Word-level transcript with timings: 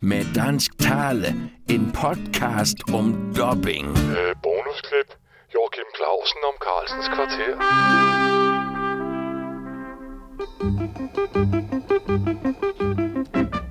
med 0.00 0.24
dansk 0.34 0.78
tale. 0.78 1.50
En 1.70 1.92
podcast 1.92 2.76
om 2.94 3.34
dubbing. 3.36 3.86
Øh, 3.90 4.34
bonusklip. 4.42 5.08
Joachim 5.54 5.88
Clausen 5.96 6.40
om 6.50 6.54
Carlsens 6.64 7.08
kvarter. 7.14 7.54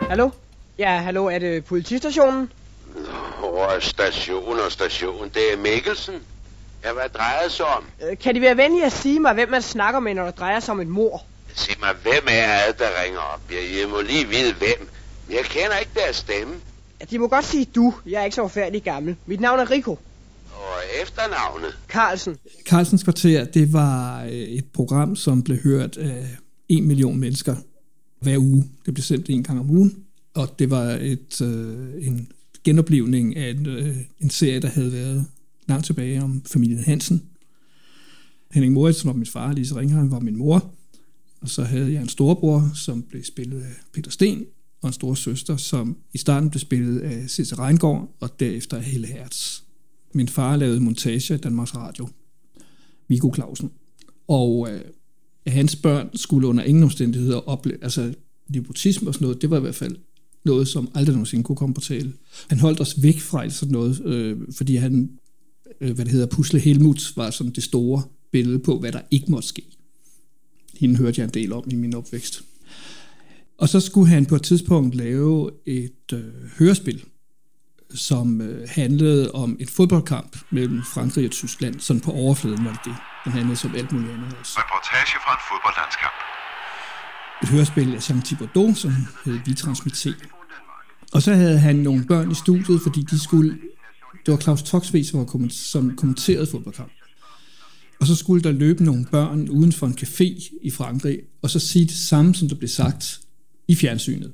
Hallo? 0.09 0.29
Ja, 0.79 0.97
hallo, 0.97 1.25
er 1.25 1.39
det 1.39 1.65
politistationen? 1.65 2.51
Hvor 3.39 3.79
station 3.79 4.59
og 4.59 4.71
station? 4.71 5.29
Det 5.33 5.53
er 5.53 5.57
Mikkelsen. 5.57 6.15
Ja, 6.83 6.93
hvad 6.93 7.09
drejer 7.09 7.43
det 7.43 7.51
sig 7.51 7.65
om? 7.65 7.85
Øh, 8.09 8.17
Kan 8.17 8.35
de 8.35 8.41
være 8.41 8.57
venlige 8.57 8.85
at 8.85 8.91
sige 8.91 9.19
mig, 9.19 9.33
hvem 9.33 9.49
man 9.49 9.61
snakker 9.61 9.99
med, 9.99 10.13
når 10.13 10.25
det 10.25 10.39
drejer 10.39 10.59
sig 10.59 10.71
om 10.71 10.79
et 10.79 10.87
mor? 10.87 11.21
Sig 11.55 11.75
mig, 11.79 11.89
hvem 12.03 12.27
er 12.29 12.67
det, 12.67 12.79
der 12.79 12.87
ringer 13.03 13.19
op? 13.19 13.39
Jeg, 13.51 13.79
jeg 13.79 13.89
må 13.89 14.01
lige 14.01 14.27
vide, 14.27 14.53
hvem. 14.53 14.89
Jeg 15.29 15.43
kender 15.43 15.77
ikke 15.77 15.91
deres 15.95 16.15
stemme. 16.15 16.53
Ja, 16.99 17.05
De 17.11 17.19
må 17.19 17.27
godt 17.27 17.45
sige 17.45 17.65
du. 17.75 17.93
Jeg 18.05 18.21
er 18.21 18.23
ikke 18.23 18.35
så 18.35 18.41
forfærdelig 18.41 18.83
gammel. 18.83 19.15
Mit 19.25 19.39
navn 19.39 19.59
er 19.59 19.71
Rico 19.71 19.91
Og 20.51 20.79
efternavnet? 21.03 21.77
Carlsen. 21.87 22.35
Carlsens 22.65 23.03
Kvarter, 23.03 23.45
det 23.45 23.73
var 23.73 24.23
øh, 24.23 24.31
et 24.31 24.65
program, 24.73 25.15
som 25.15 25.43
blev 25.43 25.57
hørt 25.57 25.97
af 25.97 26.27
en 26.69 26.87
million 26.87 27.17
mennesker 27.19 27.55
hver 28.19 28.37
uge. 28.37 28.69
Det 28.85 28.93
blev 28.93 29.03
sendt 29.03 29.29
en 29.29 29.43
gang 29.43 29.59
om 29.59 29.69
ugen, 29.69 30.03
og 30.33 30.59
det 30.59 30.69
var 30.69 30.83
et, 31.01 31.41
øh, 31.41 32.07
en 32.07 32.31
genoplevning 32.63 33.35
af 33.37 33.49
en, 33.49 33.65
øh, 33.65 33.97
en 34.19 34.29
serie, 34.29 34.59
der 34.59 34.67
havde 34.67 34.93
været 34.93 35.25
langt 35.67 35.85
tilbage 35.85 36.23
om 36.23 36.41
familien 36.45 36.83
Hansen. 36.83 37.23
Henning 38.51 38.73
Moritzen 38.73 39.07
var 39.07 39.13
min 39.13 39.25
far, 39.25 39.53
Lise 39.53 39.75
Ringheim 39.75 40.11
var 40.11 40.19
min 40.19 40.35
mor, 40.37 40.73
og 41.41 41.49
så 41.49 41.63
havde 41.63 41.93
jeg 41.93 42.01
en 42.01 42.09
storebror, 42.09 42.71
som 42.75 43.03
blev 43.03 43.23
spillet 43.23 43.61
af 43.61 43.71
Peter 43.93 44.11
Sten, 44.11 44.45
og 44.81 44.87
en 44.89 44.93
store 44.93 45.17
søster, 45.17 45.57
som 45.57 45.97
i 46.13 46.17
starten 46.17 46.49
blev 46.49 46.59
spillet 46.59 46.99
af 46.99 47.29
Cisse 47.29 47.55
Reingård, 47.55 48.15
og 48.19 48.39
derefter 48.39 48.77
af 48.77 48.83
Helle 48.83 49.07
Hertz. 49.07 49.61
Min 50.13 50.27
far 50.27 50.55
lavede 50.55 50.79
montage 50.79 51.33
i 51.33 51.37
Danmarks 51.37 51.75
Radio. 51.75 52.07
Viggo 53.07 53.31
Clausen. 53.35 53.71
Og 54.27 54.67
øh, 54.71 54.81
hans 55.47 55.75
børn 55.75 56.09
skulle 56.13 56.47
under 56.47 56.63
ingen 56.63 56.83
omstændigheder 56.83 57.49
opleve, 57.49 57.83
altså 57.83 58.13
nepotisme 58.49 59.09
og 59.09 59.13
sådan 59.13 59.25
noget, 59.25 59.41
det 59.41 59.49
var 59.49 59.57
i 59.57 59.61
hvert 59.61 59.75
fald 59.75 59.95
noget, 60.45 60.67
som 60.67 60.91
aldrig 60.93 61.13
nogensinde 61.13 61.43
kunne 61.43 61.55
komme 61.55 61.73
på 61.73 61.81
tale. 61.81 62.13
Han 62.47 62.59
holdt 62.59 62.79
os 62.79 63.03
væk 63.03 63.19
fra 63.19 63.49
sådan 63.49 63.71
noget, 63.71 64.05
øh, 64.05 64.37
fordi 64.51 64.75
han, 64.75 65.09
øh, 65.81 65.95
hvad 65.95 66.05
det 66.05 66.11
hedder, 66.13 66.25
Pusle 66.25 66.59
Helmut 66.59 67.13
var 67.15 67.29
sådan 67.29 67.53
det 67.53 67.63
store 67.63 68.03
billede 68.31 68.59
på, 68.59 68.79
hvad 68.79 68.91
der 68.91 69.01
ikke 69.11 69.31
måtte 69.31 69.47
ske. 69.47 69.61
Hende 70.73 70.95
hørte 70.95 71.21
jeg 71.21 71.25
en 71.25 71.33
del 71.33 71.53
om 71.53 71.63
i 71.71 71.75
min 71.75 71.95
opvækst. 71.95 72.43
Og 73.57 73.69
så 73.69 73.79
skulle 73.79 74.09
han 74.09 74.25
på 74.25 74.35
et 74.35 74.43
tidspunkt 74.43 74.95
lave 74.95 75.51
et 75.65 76.13
øh, 76.13 76.51
hørespil, 76.59 77.03
som 77.95 78.41
øh, 78.41 78.69
handlede 78.69 79.31
om 79.31 79.57
en 79.59 79.67
fodboldkamp 79.67 80.37
mellem 80.51 80.81
Frankrig 80.93 81.25
og 81.25 81.31
Tyskland. 81.31 81.79
Sådan 81.79 82.01
på 82.01 82.11
overfladen 82.11 82.65
var 82.65 82.71
det 82.71 82.79
det. 82.85 82.95
Den 83.25 83.31
handlede 83.31 83.55
som 83.55 83.75
alt 83.75 83.91
muligt 83.91 84.11
andet 84.11 84.33
også. 84.39 84.59
Reportage 84.59 85.17
fra 85.23 85.33
en 85.33 85.43
fodboldlandskamp. 85.49 86.17
Et 87.43 87.49
hørespil 87.49 87.95
af 87.95 88.09
Jean 88.09 88.21
Thibaudot, 88.21 88.77
som 88.77 88.91
hed 89.25 89.39
Vi 89.45 89.51
Transmité. 89.51 90.13
Og 91.13 91.21
så 91.21 91.33
havde 91.33 91.59
han 91.59 91.75
nogle 91.75 92.05
børn 92.05 92.31
i 92.31 92.35
studiet, 92.35 92.81
fordi 92.81 93.01
de 93.01 93.23
skulle... 93.23 93.57
Det 94.25 94.31
var 94.31 94.37
Claus 94.37 94.63
Toxvig, 94.63 95.07
som, 95.07 95.19
var 95.19 95.47
som 95.49 95.95
kommenterede 95.95 96.47
fodboldkamp. 96.51 96.91
Og 97.99 98.07
så 98.07 98.15
skulle 98.15 98.43
der 98.43 98.51
løbe 98.51 98.83
nogle 98.83 99.05
børn 99.11 99.49
uden 99.49 99.71
for 99.71 99.87
en 99.87 99.97
café 100.01 100.59
i 100.63 100.71
Frankrig, 100.71 101.19
og 101.41 101.49
så 101.49 101.59
sige 101.59 101.85
det 101.85 101.95
samme, 101.95 102.35
som 102.35 102.49
der 102.49 102.55
blev 102.55 102.69
sagt 102.69 103.19
i 103.67 103.75
fjernsynet. 103.75 104.31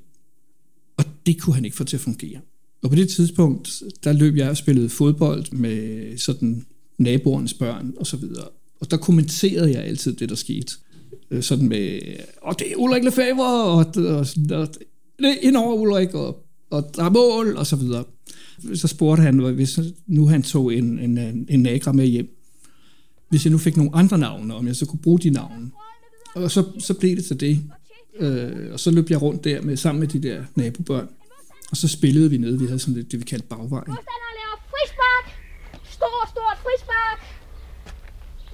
Og 0.98 1.06
det 1.26 1.42
kunne 1.42 1.56
han 1.56 1.66
ikke 1.66 1.78
få 1.78 1.84
til 1.84 1.98
at 1.98 2.02
fungere. 2.02 2.40
Og 2.84 2.90
på 2.90 2.96
det 2.96 3.10
tidspunkt, 3.10 3.84
der 4.04 4.14
løb 4.14 4.36
jeg 4.36 4.50
og 4.50 4.58
spillede 4.58 4.90
fodbold 4.90 5.52
med 5.52 6.18
sådan 6.18 6.66
naboernes 6.98 7.54
børn 7.54 7.94
og 7.98 8.08
så 8.08 8.18
videre. 8.18 8.48
Og 8.80 8.92
der 8.92 8.98
kommenterede 8.98 9.72
jeg 9.72 9.84
altid 9.84 10.14
det, 10.14 10.30
der 10.30 10.36
skete. 10.36 10.74
Øh, 11.32 11.44
sådan 11.44 11.68
med, 11.68 12.00
og 12.42 12.60
det 12.60 12.72
er 12.72 12.76
Ulrik 12.76 13.04
Lefebvre, 13.04 13.64
og, 13.64 13.86
og, 13.98 14.28
og 14.52 14.68
det 15.20 15.30
er 15.30 15.36
ind 15.42 15.58
over 15.58 15.76
Ulrik, 15.76 16.14
og, 16.14 16.46
og 16.70 16.92
der 16.96 17.04
er 17.04 17.10
mål, 17.10 17.56
og 17.58 17.68
så 17.68 17.76
videre. 17.76 18.04
Så 18.76 18.88
spurgte 18.88 19.24
han, 19.24 19.40
hvis 19.40 19.80
nu 20.08 20.28
han 20.28 20.44
tog 20.44 20.74
en, 20.74 21.00
en, 21.00 21.18
en 21.50 21.60
nagra 21.60 21.92
med 21.92 22.08
hjem, 22.08 22.40
hvis 23.30 23.46
jeg 23.46 23.52
nu 23.52 23.58
fik 23.58 23.78
nogle 23.78 23.96
andre 23.96 24.18
navne, 24.18 24.56
om 24.56 24.68
jeg 24.68 24.76
så 24.76 24.86
kunne 24.86 25.00
bruge 25.00 25.20
de 25.20 25.30
navne. 25.30 25.72
Og 26.36 26.52
så, 26.52 26.64
så 26.80 26.94
blev 26.94 27.16
det 27.16 27.26
til 27.26 27.40
det. 27.40 27.60
Øh, 28.16 28.74
og 28.74 28.80
så 28.80 28.92
løb 28.92 29.10
jeg 29.10 29.22
rundt 29.22 29.44
der 29.44 29.62
med, 29.62 29.78
sammen 29.78 30.00
med 30.00 30.08
de 30.08 30.20
der 30.28 30.44
nabobørn. 30.56 31.10
Og 31.72 31.78
så 31.78 31.88
spillede 31.88 32.30
vi 32.30 32.38
nede, 32.38 32.60
vi 32.60 32.66
havde 32.66 32.80
sådan 32.80 32.94
lidt 33.00 33.12
det, 33.12 33.20
vi 33.20 33.26
kaldte 33.26 33.48
bagvejen. 33.48 33.90
Modstanderen 33.94 34.36
laver 34.42 34.58
frispark. 34.74 35.26
Stort, 35.98 36.28
stort 36.36 36.58
frispark. 36.66 37.20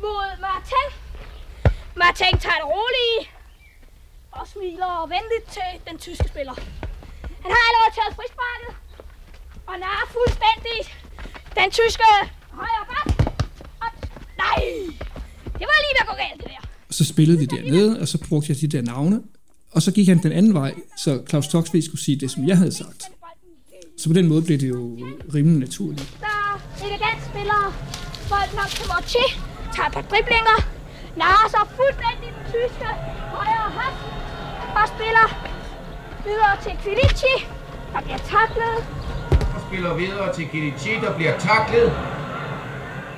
Mod 0.03 0.29
Martin. 0.47 0.87
Martin 2.03 2.33
tager 2.43 2.59
det 2.61 2.67
roligt. 2.75 3.23
Og 4.37 4.43
smiler 4.53 4.91
venligt 5.15 5.45
til 5.57 5.71
den 5.87 5.97
tyske 6.05 6.27
spiller. 6.33 6.55
Han 7.43 7.51
har 7.55 7.63
allerede 7.69 7.93
taget 7.97 8.13
frisparket. 8.19 8.71
Og 9.69 9.75
narer 9.85 10.05
fuldstændig 10.17 10.77
den 11.59 11.69
tyske 11.79 12.09
højre 12.59 12.85
bak. 12.91 13.07
Og 13.83 13.89
nej. 14.43 14.59
Det 15.59 15.65
var 15.69 15.77
lige 15.83 15.95
ved 15.97 16.03
at 16.05 16.09
gå 16.11 16.15
galt, 16.23 16.37
det 16.41 16.49
der. 16.53 16.61
Og 16.89 16.93
så 16.99 17.03
spillede 17.13 17.39
vi 17.43 17.45
dernede, 17.55 17.91
og 18.01 18.07
så 18.07 18.17
brugte 18.27 18.47
jeg 18.51 18.57
de 18.61 18.67
der 18.67 18.81
navne. 18.81 19.17
Og 19.79 19.83
så 19.83 19.91
gik 19.91 20.07
han 20.07 20.19
den 20.23 20.31
anden 20.31 20.53
vej, 20.53 20.71
så 21.03 21.11
Claus 21.29 21.47
Toxvig 21.47 21.83
skulle 21.83 22.03
sige 22.07 22.17
det, 22.19 22.29
som 22.31 22.41
jeg 22.47 22.57
havde 22.57 22.75
sagt. 22.81 23.01
Så 23.97 24.05
på 24.09 24.13
den 24.19 24.27
måde 24.31 24.41
blev 24.47 24.57
det 24.63 24.69
jo 24.69 24.81
rimelig 25.35 25.59
naturligt. 25.67 26.17
Der 26.25 26.39
elegant 26.85 27.21
spiller 27.29 27.61
bolden 28.31 28.57
op 28.63 28.71
til 28.77 28.85
Mortier. 28.91 29.29
Tager 29.75 29.87
et 29.89 29.93
par 29.97 30.05
driblinger. 30.11 30.57
Narer 31.23 31.47
sig 31.55 31.63
fuldstændig 31.79 32.29
den 32.37 32.45
tyske 32.53 32.87
højre 33.35 33.69
hånd. 33.77 33.95
Og 34.79 34.85
spiller 34.95 35.27
videre 36.27 36.53
til 36.65 36.73
Kvilici. 36.83 37.33
Der 37.93 38.01
bliver 38.05 38.21
taklet. 38.35 38.75
og 39.55 39.61
spiller 39.67 39.93
videre 40.03 40.27
til 40.37 40.45
Kilichi, 40.51 40.93
der 41.05 41.11
bliver 41.17 41.35
taklet. 41.49 41.87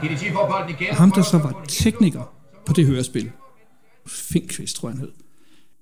Kilichi 0.02 0.28
får 0.36 0.46
bolden 0.52 0.70
igen. 0.76 0.92
Ham, 1.02 1.12
der 1.18 1.24
så 1.34 1.38
var 1.46 1.54
tekniker 1.84 2.24
på 2.68 2.72
det 2.78 2.84
hørespil, 2.86 3.32
Finkvist, 4.08 4.76
tror 4.78 4.90
jeg 4.90 4.98
han 4.98 5.06
hed, 5.06 5.14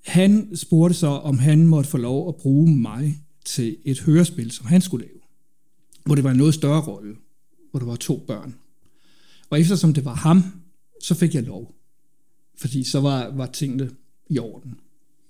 han 0.05 0.55
spurgte 0.55 0.97
så, 0.97 1.07
om 1.07 1.39
han 1.39 1.67
måtte 1.67 1.89
få 1.89 1.97
lov 1.97 2.27
at 2.27 2.35
bruge 2.35 2.75
mig 2.75 3.23
til 3.45 3.77
et 3.85 3.99
hørespil, 3.99 4.51
som 4.51 4.65
han 4.65 4.81
skulle 4.81 5.05
lave. 5.05 5.19
Hvor 6.05 6.15
det 6.15 6.23
var 6.23 6.31
en 6.31 6.37
noget 6.37 6.53
større 6.53 6.81
rolle, 6.81 7.15
hvor 7.71 7.79
der 7.79 7.87
var 7.87 7.95
to 7.95 8.23
børn. 8.27 8.55
Og 9.49 9.59
eftersom 9.59 9.93
det 9.93 10.05
var 10.05 10.15
ham, 10.15 10.43
så 11.01 11.15
fik 11.15 11.35
jeg 11.35 11.43
lov. 11.43 11.75
Fordi 12.57 12.83
så 12.83 12.99
var, 12.99 13.35
var 13.35 13.45
tingene 13.45 13.89
i 14.29 14.39
orden. 14.39 14.79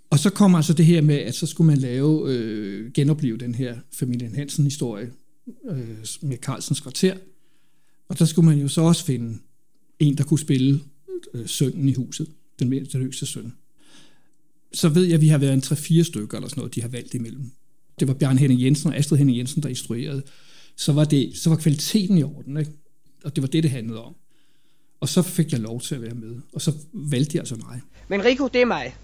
Og 0.09 0.19
så 0.19 0.29
kommer 0.29 0.57
altså 0.57 0.73
det 0.73 0.85
her 0.85 1.01
med, 1.01 1.15
at 1.15 1.35
så 1.35 1.45
skulle 1.45 1.67
man 1.67 1.77
lave, 1.77 2.33
øh, 2.33 2.91
genopleve 2.91 3.37
den 3.37 3.55
her 3.55 3.77
familien 3.91 4.35
Hansen-historie 4.35 5.11
øh, 5.69 6.05
med 6.21 6.37
Carlsens 6.37 6.79
kvarter. 6.79 7.17
Og 8.07 8.19
der 8.19 8.25
skulle 8.25 8.45
man 8.45 8.59
jo 8.59 8.67
så 8.67 8.81
også 8.81 9.05
finde 9.05 9.37
en, 9.99 10.17
der 10.17 10.23
kunne 10.23 10.39
spille 10.39 10.79
øh, 11.33 11.47
sønnen 11.47 11.89
i 11.89 11.93
huset, 11.93 12.27
den, 12.59 12.71
den 12.71 13.01
yngste 13.01 13.25
søn. 13.25 13.53
Så 14.73 14.89
ved 14.89 15.03
jeg, 15.03 15.13
at 15.13 15.21
vi 15.21 15.27
har 15.27 15.37
været 15.37 15.53
en 15.53 15.63
3-4 15.65 16.03
stykker 16.03 16.37
eller 16.37 16.49
sådan 16.49 16.61
noget, 16.61 16.75
de 16.75 16.81
har 16.81 16.89
valgt 16.89 17.13
imellem. 17.13 17.51
Det 17.99 18.07
var 18.07 18.13
Bjørn 18.13 18.37
Henning 18.37 18.61
Jensen 18.61 18.89
og 18.89 18.97
Astrid 18.97 19.17
Henning 19.17 19.37
Jensen, 19.37 19.63
der 19.63 19.69
instruerede. 19.69 20.23
Så 20.75 20.93
var, 20.93 21.03
det, 21.03 21.31
så 21.37 21.49
var 21.49 21.57
kvaliteten 21.57 22.17
i 22.17 22.23
orden, 22.23 22.57
ikke? 22.57 22.71
og 23.23 23.35
det 23.35 23.41
var 23.41 23.47
det, 23.47 23.63
det 23.63 23.71
handlede 23.71 24.03
om. 24.03 24.15
Og 25.01 25.09
så 25.09 25.21
fik 25.21 25.51
jeg 25.51 25.59
lov 25.59 25.81
til 25.81 25.95
at 25.95 26.01
være 26.01 26.13
med, 26.13 26.35
og 26.53 26.61
så 26.61 26.71
valgte 26.93 27.33
de 27.33 27.39
altså 27.39 27.55
mig. 27.55 27.81
Men 28.07 28.25
Rico, 28.25 28.47
det 28.47 28.61
er 28.61 28.65
mig. 28.65 28.95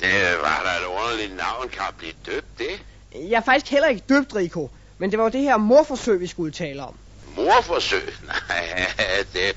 Det 0.00 0.08
var 0.42 0.62
da 0.64 0.84
et 0.84 0.86
underligt 0.86 1.36
navn, 1.36 1.68
kan 1.68 1.82
blive 1.98 2.12
døbt, 2.26 2.58
det. 2.58 2.84
Jeg 3.30 3.36
er 3.36 3.44
faktisk 3.44 3.72
heller 3.72 3.88
ikke 3.88 4.02
døbt, 4.08 4.34
Rico. 4.34 4.70
Men 4.98 5.10
det 5.10 5.18
var 5.18 5.24
jo 5.24 5.30
det 5.30 5.40
her 5.40 5.56
morforsøg, 5.56 6.20
vi 6.20 6.26
skulle 6.26 6.52
tale 6.52 6.82
om. 6.82 6.94
Morforsøg? 7.36 8.02
Nej, 8.26 8.86
det... 9.32 9.56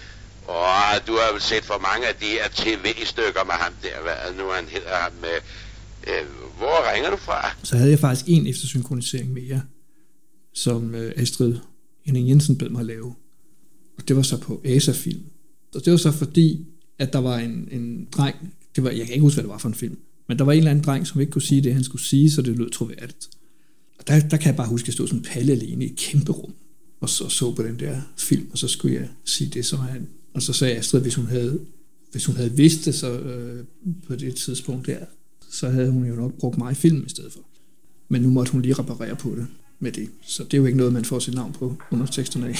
Åh, 0.50 0.94
du 1.08 1.14
har 1.22 1.34
vel 1.34 1.42
set 1.42 1.64
for 1.64 1.80
mange 1.90 2.08
af 2.08 2.16
de 2.16 2.26
her 2.26 2.48
tv-stykker 2.62 3.44
med 3.46 3.54
ham 3.64 3.74
der, 3.84 4.02
hvad 4.02 4.18
nu 4.38 4.52
han 4.52 4.66
hedder 4.66 4.96
ham 4.96 5.12
med... 5.22 5.38
Øh, 6.08 6.26
hvor 6.58 6.94
ringer 6.94 7.10
du 7.10 7.18
fra? 7.18 7.56
Så 7.64 7.78
havde 7.78 7.92
jeg 7.92 8.00
faktisk 8.00 8.26
en 8.28 8.48
eftersynkronisering 8.48 9.34
mere, 9.34 9.62
som 10.54 10.96
øh, 10.96 11.14
Astrid 11.16 11.56
Henning 12.06 12.30
Jensen 12.30 12.58
bad 12.58 12.70
mig 12.70 12.86
lave. 12.86 13.16
Og 13.98 14.08
det 14.08 14.16
var 14.16 14.22
så 14.22 14.38
på 14.38 14.62
ASA-film. 14.66 15.24
Og 15.76 15.86
det 15.86 15.92
var 15.92 15.98
så 15.98 16.12
fordi, 16.12 16.66
at 17.00 17.14
der 17.14 17.20
var 17.20 17.38
en, 17.38 17.68
en 17.72 18.08
dreng, 18.12 18.36
det 18.76 18.84
var, 18.84 18.90
jeg 18.90 19.06
kan 19.06 19.14
ikke 19.14 19.22
huske, 19.22 19.36
hvad 19.36 19.44
det 19.44 19.52
var 19.52 19.58
for 19.58 19.68
en 19.68 19.76
film, 19.76 19.98
men 20.28 20.40
der 20.40 20.46
var 20.46 20.52
en 20.52 20.58
eller 20.58 20.72
anden 20.72 20.86
dreng, 20.86 21.08
som 21.08 21.22
ikke 21.22 21.32
kunne 21.32 21.42
sige 21.42 21.62
det, 21.62 21.74
han 21.74 21.84
skulle 21.84 22.04
sige, 22.04 22.32
så 22.32 22.42
det 22.42 22.58
lød 22.58 22.70
troværdigt. 22.70 23.30
Og 24.00 24.08
der, 24.08 24.20
der 24.20 24.38
kan 24.38 24.48
jeg 24.48 24.56
bare 24.56 24.68
huske, 24.68 24.84
at 24.84 24.88
jeg 24.88 24.94
stod 24.94 25.08
sådan 25.08 25.20
en 25.20 25.26
palle 25.26 25.52
alene 25.52 25.86
i 25.86 25.92
et 25.92 25.98
kæmpe 25.98 26.32
rum, 26.32 26.54
og 27.02 27.10
så 27.10 27.30
så 27.30 27.56
på 27.56 27.64
den 27.64 27.80
der 27.80 28.02
film, 28.18 28.48
og 28.52 28.58
så 28.58 28.68
skulle 28.68 28.96
jeg 28.96 29.10
sige 29.26 29.50
det, 29.50 29.66
som 29.66 29.80
han... 29.80 30.10
Og 30.36 30.42
så 30.42 30.52
sagde 30.54 30.78
Astrid, 30.78 31.02
hvis 31.02 31.16
hun 31.16 31.28
havde, 31.36 31.54
hvis 32.12 32.26
hun 32.26 32.36
havde 32.36 32.52
vidst 32.62 32.82
det 32.86 32.96
så, 33.04 33.10
øh, 33.32 33.60
på 34.08 34.14
det 34.16 34.32
tidspunkt 34.46 34.88
der, 34.88 35.02
så 35.60 35.66
havde 35.76 35.92
hun 35.96 36.04
jo 36.12 36.16
nok 36.24 36.32
brugt 36.42 36.58
mig 36.58 36.72
i 36.72 36.82
film 36.86 37.02
i 37.10 37.10
stedet 37.16 37.32
for. 37.34 37.44
Men 38.12 38.20
nu 38.22 38.30
måtte 38.36 38.52
hun 38.54 38.62
lige 38.62 38.80
reparere 38.82 39.16
på 39.26 39.30
det. 39.40 39.48
med 39.86 39.92
det. 40.00 40.08
Så 40.36 40.40
det 40.48 40.54
er 40.54 40.62
jo 40.62 40.68
ikke 40.70 40.82
noget, 40.82 40.98
man 41.00 41.06
får 41.12 41.20
sit 41.26 41.36
navn 41.42 41.54
på 41.60 41.66
underteksterne 41.94 42.46
af. 42.52 42.58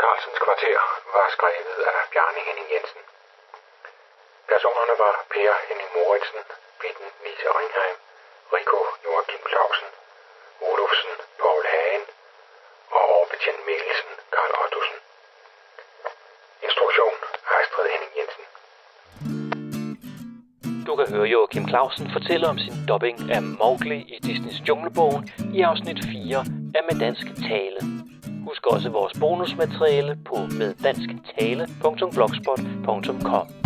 Carlsens 0.00 0.38
kvarter 0.44 0.78
var 1.16 1.26
skrevet 1.36 1.78
af 1.92 1.98
Bjarne 2.12 2.40
Henning 2.46 2.68
Jensen. 2.72 3.02
Personerne 4.52 4.94
var 5.04 5.14
Per 5.32 5.52
Henning 5.66 5.90
Moritsen, 5.96 6.40
Bitten 6.80 7.08
Lise 7.24 7.48
Ringheim, 7.58 7.96
Rico 8.54 8.78
Joachim 9.04 9.42
Clausen, 9.50 9.88
Olufsen 10.68 11.12
Paul 11.40 11.62
Hagen 11.72 12.04
og 12.96 13.02
overbetjent 13.14 13.60
Mikkelsen 13.68 14.12
Karl 14.34 14.52
Ottosen. 14.62 14.98
Kan 20.98 21.08
høre 21.14 21.28
Joachim 21.28 21.68
Clausen 21.68 22.10
fortælle 22.10 22.48
om 22.48 22.58
sin 22.58 22.74
dubbing 22.88 23.30
af 23.30 23.42
Mowgli 23.42 23.96
i 23.96 24.18
Disneys 24.22 24.62
Junglebogen 24.68 25.30
i 25.54 25.60
afsnit 25.60 26.04
4 26.04 26.38
af 26.74 26.80
Med 26.90 27.00
Dansk 27.00 27.26
Tale. 27.36 27.80
Husk 28.44 28.66
også 28.66 28.90
vores 28.90 29.12
bonusmateriale 29.20 30.18
på 30.26 30.36
meddansktale.blogspot.com. 30.58 33.57